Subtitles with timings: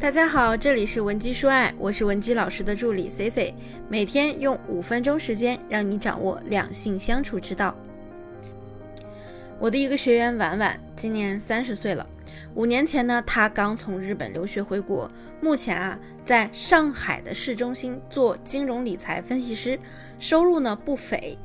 [0.00, 3.54] 大家好，这里是文姬说爱，我是文姬老师的助理 C C，
[3.86, 7.76] 每天用五分钟时间让你掌握两性相处之道。
[9.58, 12.06] 我的一个学员婉婉今年三十岁了，
[12.54, 15.06] 五年前呢，她刚从日本留学回国，
[15.38, 19.78] 目前啊在上海的市中心做金融理财分析师，
[20.18, 21.36] 收入呢不菲。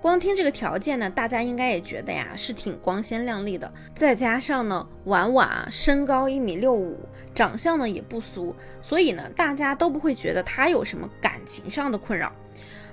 [0.00, 3.72] 光听这个条件呢，大家应该也觉得呀是挺光鲜亮丽的。
[3.94, 6.96] 再加上呢，婉婉身高一米六五，
[7.34, 12.32] 长相呢也不俗，所以呢大家都不会觉得她有什么感情上的困扰。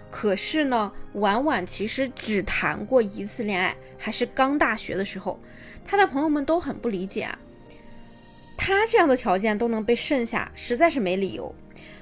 [0.10, 5.40] 可是呢，婉婉其实只谈过一次恋爱，还是刚大学的时候。
[5.84, 7.38] 她的朋友们都很不理解啊，
[8.58, 11.54] 她这样的条件都能被剩下，实在是没理由。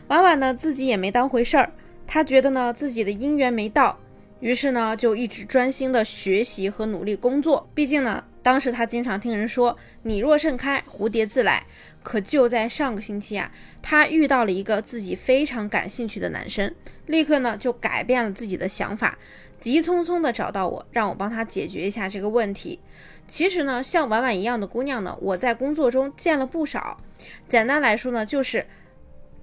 [0.07, 1.73] 婉婉呢自己也没当回事儿，
[2.07, 3.99] 她觉得呢自己的姻缘没到。
[4.43, 7.69] 于是呢，就一直专心的学习和努力工作。
[7.73, 11.65] 毕竟呢，当时他经常听人说“你若盛开，蝴蝶自来”。
[12.03, 13.49] 可就在上个星期啊，
[13.81, 19.17] 他遇到了一个自己非常感兴趣的男生，立刻呢就改变了自己的想法，
[19.61, 22.81] 急匆匆的找到我，让我帮他解决一下这个问题。
[23.25, 26.99] 其实呢，像婉婉一样的姑娘呢，我在工作中见了不少。
[27.47, 28.65] 简单来说呢，就是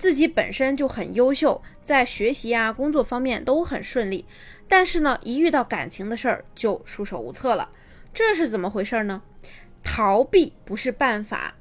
[0.00, 4.24] 自己本身就很优秀，在学习啊、工作方面都很顺利。
[4.66, 7.68] 但是呢，一遇到感情的事儿就束手无策了，
[8.14, 9.20] 这是怎么回事呢？
[9.84, 11.56] 逃避不是办法，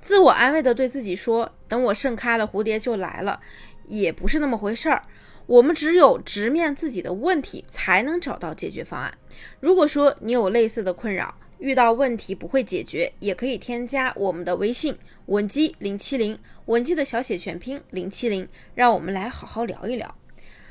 [0.00, 3.40] 自我安慰的对自己说：“等我盛开了，蝴蝶就来了。”
[3.86, 5.02] 也不是那么回事儿。
[5.46, 9.12] 我们只有直面自己的问题，才能找到解决方案。
[9.58, 20.16] 如果说你有类似的困扰，遇到问题不会解决，也可以添加我们的微信文姬零七零，文姬的小写全拼零七零，让我们来好好聊一聊。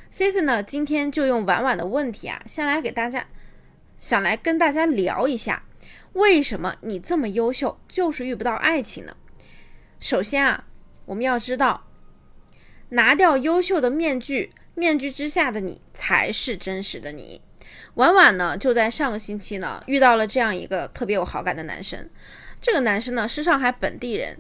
[0.10, 3.28] C C 呢，今天就用婉婉的问题啊，先来给大家，
[3.98, 5.66] 想来跟大家聊一下，
[6.14, 9.16] 为什么你这么优秀，就是遇不到爱情呢？
[10.00, 10.66] 首先啊，
[11.06, 11.88] 我们要知道，
[12.90, 17.42] 拿掉优秀的面具，面具之下的你才是真实的你。
[17.96, 22.08] 婉婉呢，就在上个星期呢，遇到了这样一个特别有好感的男生，
[22.62, 24.38] 这个男生呢是上海本地人。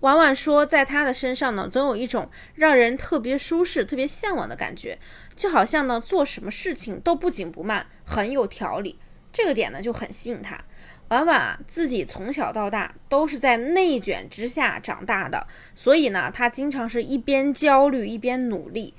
[0.00, 4.98] 婉婉说，在他的身上呢，总有一种让人特别舒适、特别向往的感觉，
[5.36, 8.98] 就好像呢，做什么事情都不紧不慢，很有条理。
[9.32, 10.58] 这个点呢，就很吸引他。
[11.08, 15.46] 婉婉啊，自己从小到大都是在内卷之下长大的，
[15.76, 18.94] 所以呢，他经常是一边焦虑一边努力。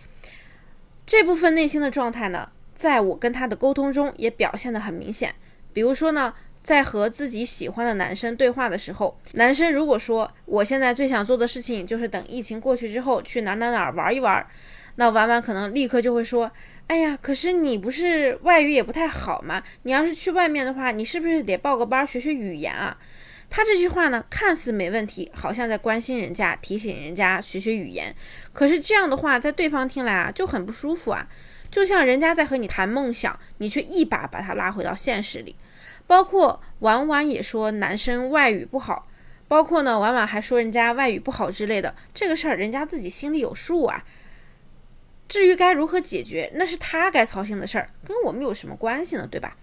[1.12, 5.36] 这部分内心的状态呢，在我跟他的沟通中也表现得很明显。
[5.74, 6.34] 比如说呢。
[6.64, 14.46] 在和自己喜欢的男生对话的时候，男生如果说我现在最想做的事情就是等疫情过去之后去哪哪哪玩一玩，
[14.98, 16.52] 那婉婉可能立刻就会说
[16.86, 19.64] ：“哎呀，可是你不是外语也不太好吗？
[19.82, 22.96] 你要是去外面的话，你是不是得报个班学学语言啊？”
[23.52, 28.16] 他这句话呢，看似没问题，好像在关心人家，提醒人家学学语言。
[28.54, 31.28] 可是这样的话，在对方听来啊，就很不舒服啊，
[31.70, 35.58] 就像人家在和你谈梦想，你却一把把他拉回到现实里。
[36.08, 39.08] 包括婉婉也说男生外语不好，
[39.50, 44.06] 包括呢婉婉还说人家外语不好之类的，这个事儿人家自己心里有数啊。
[45.28, 49.28] 至于该如何解决，那是他该操心的事儿，跟我们有什么关系呢？
[49.30, 49.58] 对吧？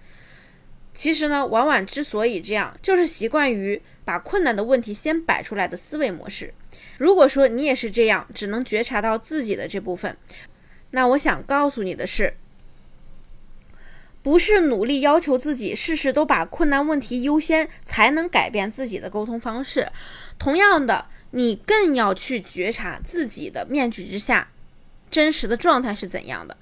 [0.98, 6.52] 其实呢，婉婉之所以这样，就是习惯于把困难的问题先摆出来的思维模式。
[6.96, 10.16] 如果说你也是这样，只能觉察到自己的这部分，
[10.90, 12.34] 那我想告诉你的是。
[14.24, 19.86] 不是努力要求自己事事都把困难问题优先，才能改变自己的沟通方式。
[20.36, 24.50] 同样的，你更要去觉察自己的面具之下
[25.08, 26.56] 真实的状态是怎样的，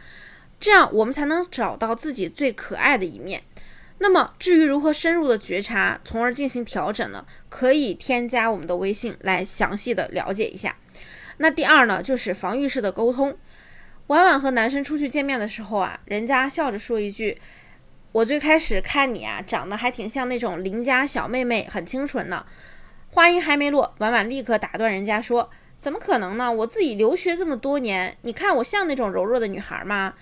[0.60, 3.42] 这样我们才能找到自己最可爱的一面。
[3.98, 7.24] 那么，至于如何深入的觉察，从而进行调整呢？
[7.48, 10.76] 可以添加我们的微信来详细的了解一下。
[11.38, 13.36] 那第二呢，就是防御式的沟通。
[14.08, 17.40] 婉婉和男生出去见面的时候啊，人家笑着说一句
[18.12, 22.44] ：“我最开始看你啊，长得还挺像那种邻家小妹妹，很清纯呢。”
[23.10, 26.52] 话音还没落，婉婉立刻打断人家说：“怎么可能呢？
[26.52, 30.14] 我自己留学这么多年，你看我像那种柔弱的女孩吗？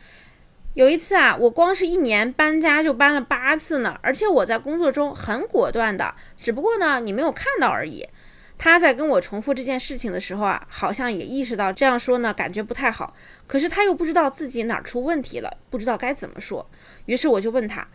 [0.74, 8.08] 有一次啊，我光是一年搬家就搬了八次呢，而且我在工作中很果断的，只不过呢，你没有看到而已。”
[8.56, 13.14] 他在跟我重复这件事情的时候啊，好像也意识到这样说呢，感觉不太好。
[13.46, 16.68] 可是他又不知道自己哪出问题了，不知道该怎么说。
[17.06, 17.86] 于是我就问他：“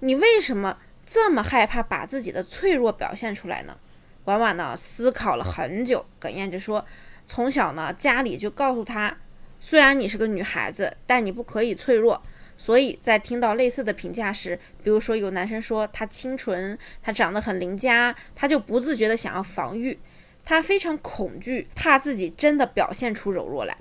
[0.00, 3.76] 你为什么这么害怕把自己的脆弱表现出来呢？”
[4.24, 6.84] 婉婉呢思考了很久，哽咽着说
[7.26, 9.18] ：“从小呢，家里就告诉他，
[9.66, 12.22] 虽然你是个女孩子，但你不可以脆弱。”
[12.54, 19.98] 所以在听到类似的评价时，比如说有男生说她清纯，她长得很邻家，她就不自觉的想要防御。
[20.44, 23.74] 他非常恐惧，怕自己真的表现出柔弱来，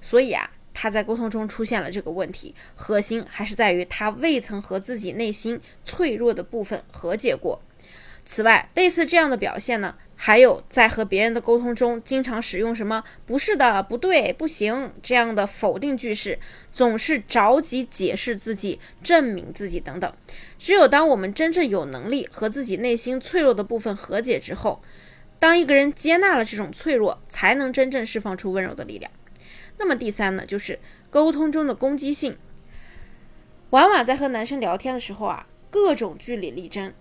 [0.00, 7.60] 所以啊，他在沟通中出现了这个问题，核心还是在于他未曾和自己内心脆弱的部分和解过。
[8.24, 16.38] 此外，类似这样的表现呢，还有在和别人的沟通中，经常使用什么“不是的”“不对”“不行”这样的否定句式，
[16.72, 20.10] 总是着急解释自己、证明自己等等。
[20.58, 24.82] 只有当我们真正有能力和自己内心脆弱的部分和解之后，
[25.38, 29.12] 当一个人接纳了这种脆弱，才能真正释放出温柔的力量。
[29.76, 30.78] 那么第三呢，就是
[31.10, 32.38] 沟通中的攻击性。
[33.68, 36.94] 婉婉在和男生聊天的时候啊，各种据理力争。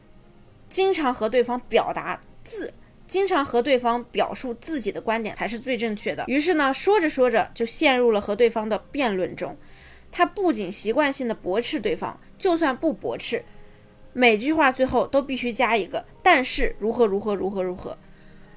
[0.73, 2.73] 经常和对方表达自，
[3.05, 6.25] 经常和对方表述自己的观点才是最正确的。
[6.25, 9.55] 于是呢，说着说着就陷入了和对方的辩论中。
[10.11, 13.45] 他不仅习惯性的驳斥对方，就算不驳斥，
[14.13, 17.95] 每句话最后都必须加一个“但是如何如何如何如何”。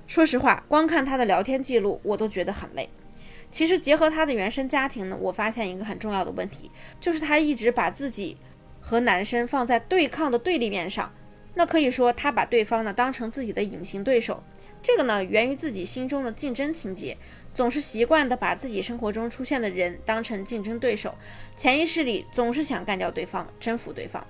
[0.08, 2.88] 说实话，光看他的聊天记录，我都觉得很累。
[3.50, 8.38] 其实结合他的原生家庭呢，我发现一个很重要的问题，就是他一直把自己
[8.80, 11.12] 和男生放在对抗的对立面上。
[11.58, 14.42] 那可以说，他把对方呢当成自己的隐形对手，
[14.82, 17.16] 这个呢源于自己心中的竞争情节，
[17.54, 21.14] 总是习惯的把自己生活中出现的人当成竞争对手，
[21.56, 24.24] 潜意识里总是想干掉对方，征服对方。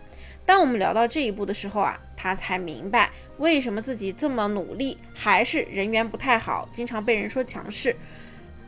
[0.45, 7.97] 当我们聊到这一步的时候啊，他才明白为什么自己这么努力，还是人缘不太好，经常被人说强势，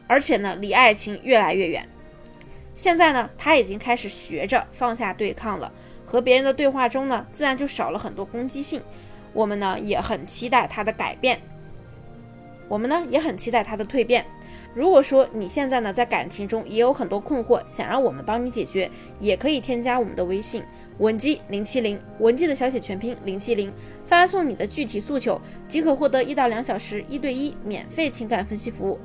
[0.08, 1.88] 而且呢离爱情越来越远。
[2.74, 5.72] 现在呢，他已经开始学着放下对抗了。
[6.10, 8.80] 和别人的对话中呢，自然就少了很多攻击性。
[9.34, 11.38] 我们呢也很期待他的改变，
[12.66, 14.24] 我们呢也很期待他的蜕变。
[14.74, 18.90] 如果说你现在呢在感情中也有很多困惑，想让我们帮你解决，
[19.20, 20.62] 也可以添加我们的微信
[20.98, 23.70] 文姬零七零，文姬的小写全拼零七零，
[24.06, 25.38] 发送你的具体诉求，
[25.68, 28.98] 即可获得一到两小时一对一免费情感分析服务。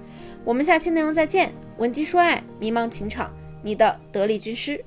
[0.46, 3.30] 我们下期内容再见，文姬说爱，迷茫情场，
[3.62, 4.84] 你的得力军师。